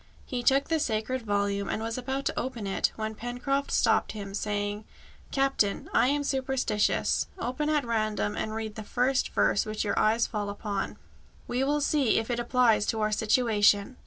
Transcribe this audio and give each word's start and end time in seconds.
He 0.25 0.41
took 0.41 0.67
the 0.67 0.79
sacred 0.79 1.21
volume, 1.21 1.69
and 1.69 1.79
was 1.83 1.95
about 1.95 2.25
to 2.25 2.39
open 2.39 2.65
it, 2.65 2.91
when 2.95 3.13
Pencroft 3.13 3.69
stopped 3.69 4.13
him, 4.13 4.33
saying, 4.33 4.83
"Captain, 5.29 5.91
I 5.93 6.07
am 6.07 6.23
superstitious. 6.23 7.27
Open 7.37 7.69
at 7.69 7.85
random 7.85 8.35
and 8.35 8.55
read 8.55 8.73
the 8.73 8.83
first 8.83 9.29
verse 9.29 9.63
which 9.63 9.83
your 9.83 9.99
eye 9.99 10.17
falls 10.17 10.49
upon. 10.49 10.97
We 11.47 11.63
will 11.63 11.81
see 11.81 12.17
if 12.17 12.31
it 12.31 12.39
applies 12.39 12.87
to 12.87 13.01
our 13.01 13.11
situation." 13.11 13.97